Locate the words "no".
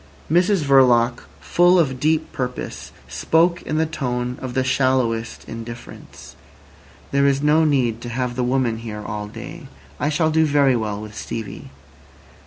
7.43-7.65